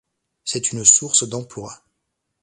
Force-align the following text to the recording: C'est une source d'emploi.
C'est 0.45 0.71
une 0.71 0.83
source 0.83 1.29
d'emploi. 1.29 1.83